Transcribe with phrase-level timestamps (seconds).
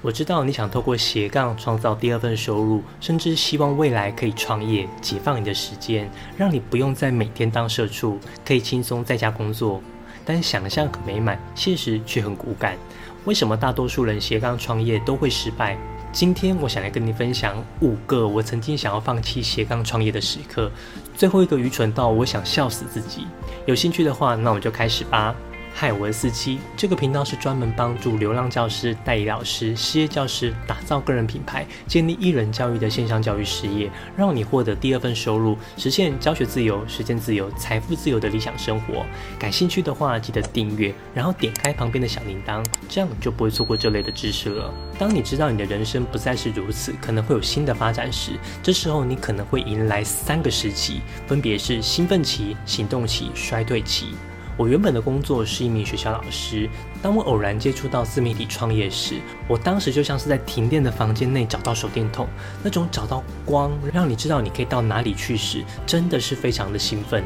[0.00, 8.16] 我知道你想透过斜杠创造第二份收入，甚至希望未来可以创业，解放你的时间，让你不用再每天当社畜，
[8.46, 9.82] 可以轻松在家工作。
[10.24, 12.76] 但想象很美满，现实却很骨感。
[13.24, 15.76] 为什么大多数人斜杠创业都会失败？
[16.12, 20.70] 今天我想来跟你分享五个我曾经想要放弃斜杠创业的时刻，
[21.16, 23.26] 最后一个愚蠢到我想笑死自己。
[23.66, 25.34] 有兴趣的话，那我们就开始吧。
[25.74, 39.06] 嗨，我是四七，这个频道是专门帮助流浪教师、代理老师、失业教师打造个人品牌、建立艺人教育的线上教育事业，让你获得第二份收入，实现教学自由、时间自由、财富自由的理想生活。
[39.38, 44.74] 感兴趣的话，记得订阅，然后点开旁边的小铃铛，这样就不会错过这类的知识了。
[44.98, 48.32] 当你知道你的人生不再是如此，可能会有新的发展时，
[48.64, 54.14] 这时候你可能会迎来三个时期，分别是兴奋期、行动期、衰退期。
[54.58, 56.68] 我原本的工作是一名学校老师。
[57.00, 62.26] 当我偶然接触到自媒体创业时，我当时就像是在停电的房间内找到手电筒，
[62.60, 67.22] 那种找到光，让你知道你可以到哪里去时，真的是非常的兴奋。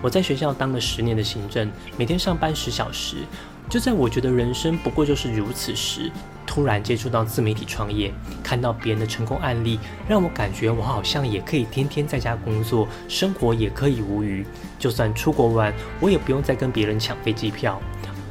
[0.00, 3.16] 我在学校当了十年的行政，每天上班十小时。
[3.68, 6.08] 就在我觉得人生不过就是如此时，
[6.56, 8.10] 突然接触到自媒体创业，
[8.42, 14.42] 看到别人的成功案例，让我感觉我好像也可以天天在家工作，生活也可以无余。
[14.78, 17.78] 就算出国玩，我也不用再跟别人抢飞机票，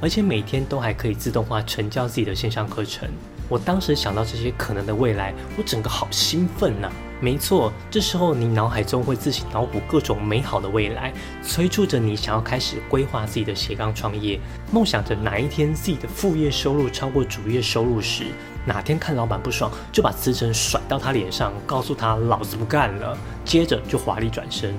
[0.01, 3.07] 而且每天都还可以自动化成交自己的线上课程。
[3.47, 6.89] 我当时想到这些可能的未来，我整个好兴奋呐！
[7.21, 14.39] 没错，这时候你脑海中会自行脑补各种美好的未来，催促着你想要开始规划自己的斜杠创业，
[14.71, 18.25] 梦想着哪一天自己的副业收入超过主业收入时，
[18.65, 24.75] 哪天看老板不爽就把辞呈甩到他脸上，告诉他老子不干了，接着就华丽转身。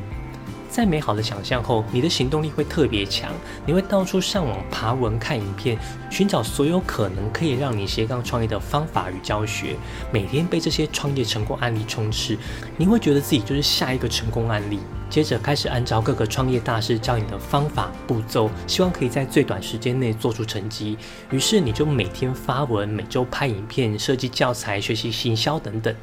[0.68, 3.32] 在美好的想象后，你的行动力会特别强，
[3.64, 5.78] 你会到处上网爬文、看影片，
[6.10, 9.76] 寻找所有可能可以让你斜杠创业的方法与教学，
[10.12, 12.36] 每天被这些创业成功案例充斥，
[12.76, 14.78] 你会觉得自己就是下一个成功案例。
[15.08, 20.98] 接着开始按照各个创业大师教你的方法步骤，希望可以在最短时间内做出成绩。
[21.30, 25.94] 于是你就每天发文，每周拍影片，设计教材，学习行销等等。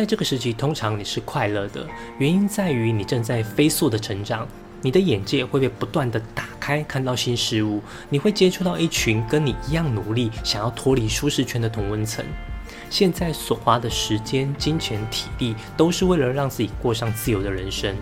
[0.00, 4.48] 在这个时期，通常你是快乐的，原因在于你正在飞速的成长，
[4.80, 12.24] 你的眼界会被不断的打开，看到新事物，你会接触到一群跟你一样努力、想要脱离舒适圈的同温层。
[12.88, 17.94] 现在所花的时间、金钱、体力，都是为了让自己过上自由的人生。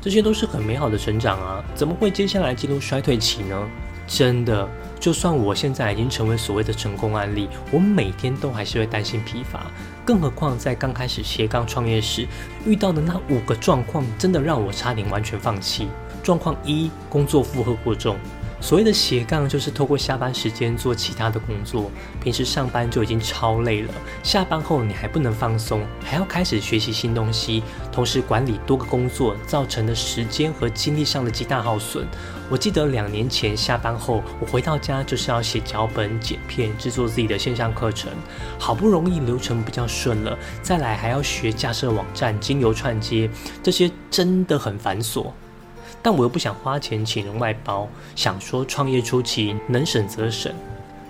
[0.00, 3.68] 这些都是很美好的成长啊，怎么会接下来进入衰退期呢？
[4.10, 4.68] 真的。
[4.98, 9.70] 就算我现在已经成为所谓的成功案例，我每天都还是会担心疲乏。
[10.04, 12.26] 更何况在刚开始斜杠创业时
[12.66, 15.88] 遇到的那五个状况，真的让我差点完全放弃。
[16.22, 18.18] 状况一：工作负荷过重。
[18.60, 21.90] 所谓的斜杠，就是透过下班时间做其他的工作。
[22.22, 32.06] 平时上班就已经超累了，下班后你还不能放松，还要开始学习新东西，同时管理多个工作，造成的时间和精力上的极大耗损。
[32.50, 38.10] 我记得两年前下班后，我回到家就是要写脚本、剪片、制作自己的线上课程。
[38.58, 43.30] 好不容易流程比较顺了，再来还要学架设网站、精油串接，
[43.62, 45.32] 这些真的很繁琐。
[46.02, 50.52] 但我又不想花钱请人外包，想说创业初期能省则省。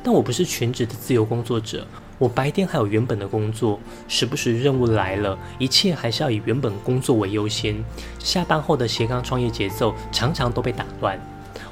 [0.03, 1.87] 但我不是全职的自由工作者，
[2.19, 3.79] 我白天还有原本的工作，
[4.09, 7.85] 时不时任务来了，一切还是要以原本工作为优先。
[8.19, 11.21] 下班后的斜杠创业节奏常常都被打乱。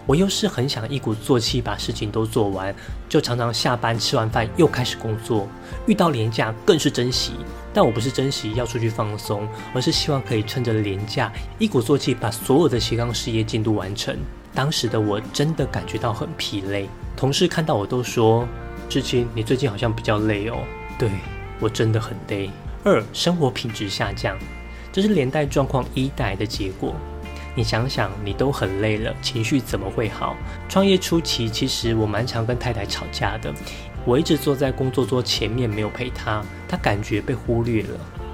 [0.06, 2.74] 我又是很想一鼓作气把事情都做完，
[3.08, 5.46] 就常常下班吃完饭又开始工作。
[5.86, 7.32] 遇到廉价更是珍惜，
[7.72, 14.16] 但我不是珍惜要出去放松，而是希望可以趁着廉价一鼓作气把所有的斜杠事业进度完成。
[14.54, 18.48] 当时的我真的感觉到很疲累，同事看到我都说
[18.88, 20.56] ：“志清，你最近好像比较累哦。”
[20.98, 21.10] 对
[21.60, 22.50] 我真的很累。
[22.82, 24.36] 二，生活品质下降，
[24.90, 26.94] 这是连带状况一带来的结果。
[27.58, 30.36] 你想想，你都很累了，情绪怎么会好？
[30.68, 33.52] 创业初期，其实我蛮常跟太太吵架的。
[34.04, 37.88] 我一直坐在工作桌前面，没有陪她，她感觉被忽略了。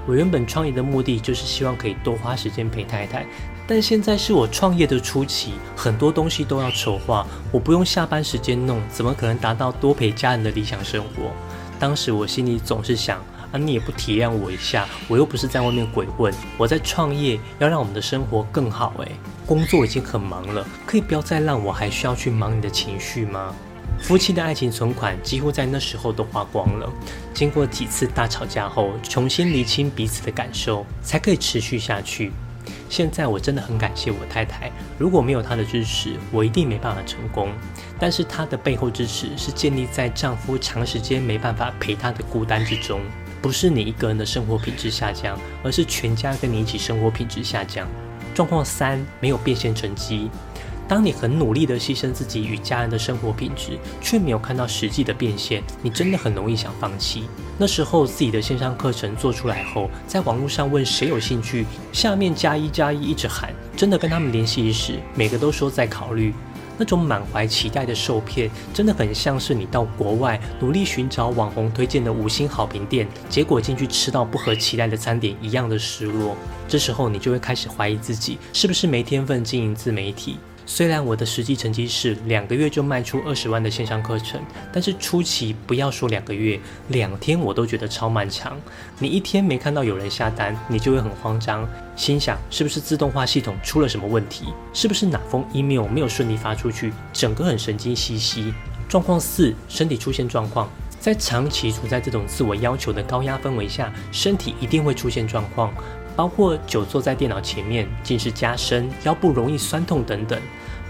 [0.05, 3.25] 我原本创业的目的就是希望可以多花时间陪太太，
[3.65, 11.31] 但现在是我创业的初期，很多东西都要筹划，我不用下班时间弄，怎么可能达到多陪家人的理想生活？
[11.79, 13.19] 当时我心里总是想。
[13.51, 18.93] 啊你也不体谅我一下，我又不是在外面鬼混，我在创业，要让我们的生活更好。
[18.99, 19.11] 诶，
[19.45, 23.53] 工作已经很忙了，可以不要再让我还需要去忙你的情绪吗？
[24.01, 26.91] 夫妻的爱情存款几乎在那时候都花光了。
[27.33, 32.31] 经过几次大吵架后，重新厘清彼此的感受，才可以持续下去。
[32.89, 37.49] 现在我真的很感谢我太太，如果没有她的支持，我一定没办法成功。
[37.97, 43.01] 但是她的背后支持是建立在丈夫长时间没办法陪她的孤单之中，
[43.45, 47.87] 不是你一个人的生活品质下降，而是全家跟你一起生活品质下降。
[48.33, 50.31] 状况三，没有变现成绩。
[50.87, 57.25] 当你很努力的牺牲自己与家人的生活品质，却没有看到实际的变现，你真的很容易想放弃。
[57.55, 66.33] 那时候自己的线上课程做出来后，在网络上问谁有兴趣，下面加一加一一直喊，真的跟他们联系时，每个都说在考虑。
[66.77, 76.35] 那种满怀期待的受骗，真的很像是你到国外努力寻找网红推荐的五星好评店，结果进去吃到不合期待的餐点一样的失落。
[76.67, 80.37] 这时候你就会开始怀疑自己是不是没天分经营自媒体。
[80.67, 84.41] 虽然我的实际成绩是两个月就卖出二十万的线上课程，
[84.73, 88.57] 但是初期不要说两个月，两天我都觉得超漫长。
[88.97, 94.45] 你一天没看到有人下单，你就会很慌张，心想是不是自动化系统出了什么问题？
[94.73, 96.91] 是不是哪封 email 没有顺利发出去？
[97.13, 98.53] 整个很神经兮兮。
[98.89, 100.69] 状况四，身体出现状况，
[100.99, 105.73] 在长期处在这种自我要求的高压氛围下，身体一定会出现状况。
[106.15, 110.39] 包括久坐在电脑前面、近视加深、腰部容易酸痛等等。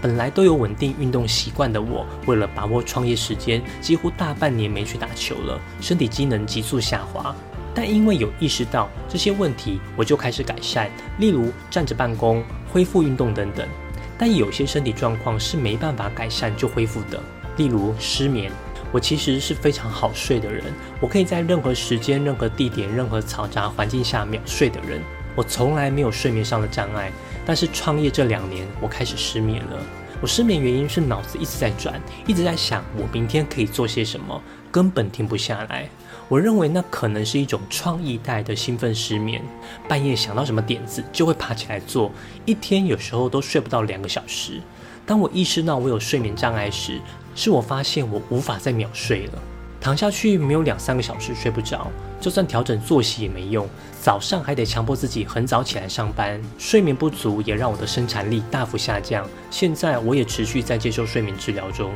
[0.00, 7.34] 本来都有稳定运动习惯的我，为了把握创业时间，几乎大半年没去打球了，身体机能急速下滑。
[7.74, 13.66] 但因为有意识到这些问题，我就开始改善，例如站着办公、恢复运动等等。
[14.16, 17.20] 但有些身体状况是没办法改善就恢复的，
[17.56, 18.52] 例如失眠。
[18.92, 20.64] 我其实是非常好睡的人，
[21.00, 25.00] 我可以在任何时间、任何地点、任何嘈杂环境下秒睡的人。
[25.36, 27.12] 我从来没有睡眠上的障碍，
[27.44, 29.78] 但是创业这两年，我开始失眠了。
[30.22, 34.42] 我失眠原因是脑子一直在转，一直在想我明天可以做些什么，
[34.72, 35.86] 根本停不下来。
[36.28, 39.42] 我认为那可能是一种创意带的兴奋失眠，
[39.86, 42.10] 半夜想到什么点子就会爬起来做，
[42.46, 44.62] 一天有时候都睡不到两个小时。
[45.04, 46.98] 当我意识到我有睡眠障碍时，
[47.34, 49.42] 是我发现我无法再秒睡了，
[49.86, 51.88] 躺下去没有两三个小时睡不着，
[52.20, 53.68] 就算调整作息也没用，
[54.02, 59.24] 早上还得强迫自己很早起来上班，睡眠不足也让我的生产力大幅下降。
[59.48, 61.92] 现在我也持续在接受睡眠治疗中。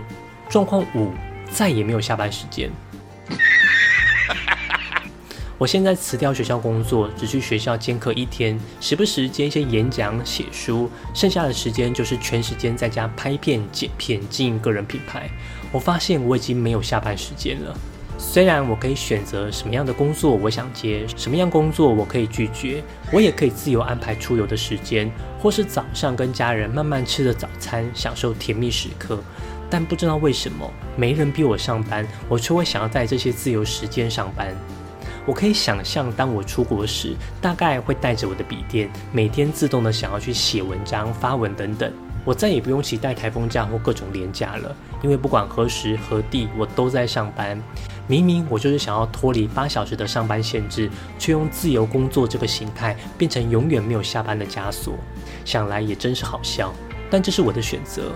[0.49, 1.11] 状况五，
[1.51, 2.71] 再也没有下班时间。
[5.59, 15.29] 我现在辞掉学校工作，只去学校兼课一天，时不时接一些演讲、写书，剩下的时间就是全时间在家拍片、剪片、经营个人品牌。
[15.73, 17.77] 我发现我已经没有下班时间了。
[18.19, 29.19] 虽然我可以选择什么样的工作我想接，什么样工作我可以拒绝，我也可以自由安排出游的时间，或是早上跟家人慢慢吃着早餐，享受甜蜜时刻。
[29.71, 34.55] 但不知道为什么，没人逼我上班，我却会想要在这些自由时间上班。
[35.25, 41.91] 我可以想象，当我出国时，大概会带着我的笔电，每天自动的想要去写文章、发文等等。
[42.31, 44.73] 我再也不用期待台风假或各种廉假了，
[45.03, 47.61] 因为不管何时何地，我都在上班。
[48.07, 50.89] 明明我就是想要脱离八小时的上班限制，
[51.19, 54.95] 却用自由工作这个形态变成永远没有下班的枷锁。
[55.45, 56.73] 想来也真是好笑，
[57.11, 58.13] 但这是我的选择。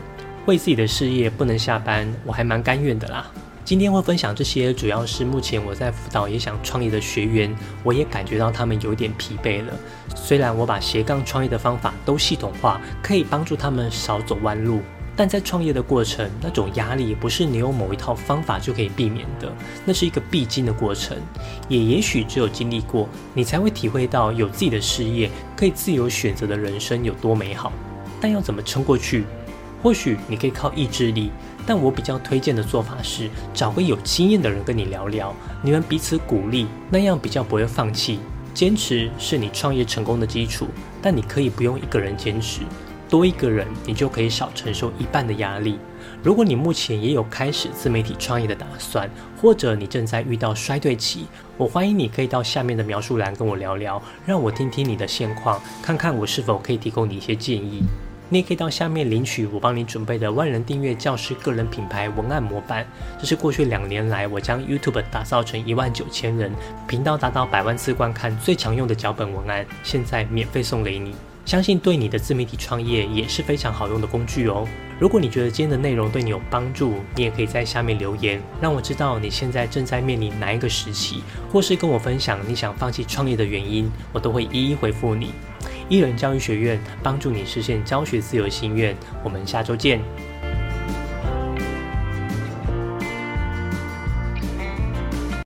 [0.47, 3.29] 为自己的事业不能下班，我还蛮甘愿的啦。
[3.65, 7.51] 今天会分享这些，主要是目前我在辅导也想创业的学员，
[7.83, 9.73] 我也感觉到他们有点疲惫了。
[10.15, 14.83] 虽然我把斜杠创业的方法都系统化，可以帮助他们少走弯路，
[15.17, 19.51] 但在创业的过程，那种压力不是你有某一套方法就可以避免的，
[19.87, 21.17] 那是一个必经的过程。
[21.67, 27.73] 也也许只有经历过，你才会体会到有自己的事业，可以自由选择的人生有多美好。
[28.21, 29.25] 但要怎么撑过去？
[29.85, 31.31] 或许你可以靠意志力。
[31.67, 38.19] 但我比较推荐的做法是找个有经验的人跟你聊聊，你们彼此鼓励，那样比较不会放弃。
[38.53, 40.69] 坚持是你创业成功的基础，
[41.01, 42.61] 但你可以不用一个人坚持，
[43.09, 45.79] 多一个人你就可以少承受一半的压力。
[46.23, 49.11] 如果你目前也有开始自媒体创业的打算，
[49.41, 51.25] 或者你正在遇到衰退期，
[51.57, 57.83] 我欢迎你可以到下面的描述栏跟我聊聊，让我听听你的现况，看看我是否可以提供你一些建议。
[58.35, 62.85] 你也可以到下面领取我帮你准备的万人订阅教师个人品牌文案模板，
[63.17, 66.51] 这是过去两年来我将 YouTube 打造成一万九千人
[66.89, 71.15] 频道达到百万次观看最常用的脚本文案，现在免费送给你，
[71.45, 74.67] 相信对你的自媒体创业也是非常好用的工具哦。
[74.99, 81.23] 如果你觉得今天的内容对你有帮助，你也可以在下面留言，让我知道你现在正在面临哪一个时期，
[81.53, 85.31] 或是跟我分享你想放弃创业的原因，我都会一一回复你。
[85.89, 90.01] 伊人教育学院帮助你实现教学自由心愿，我们下周见。